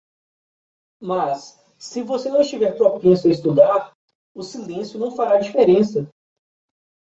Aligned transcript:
Mas 0.99 1.63
se 1.77 2.01
você 2.01 2.27
não 2.31 2.41
estiver 2.41 2.75
propenso 2.75 3.27
a 3.27 3.29
estudar, 3.31 3.93
o 4.33 4.41
silêncio 4.41 4.99
não 4.99 5.15
fará 5.15 5.37
diferença. 5.37 6.09